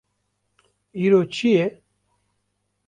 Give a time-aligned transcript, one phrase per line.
[1.03, 1.65] Îro çi ye?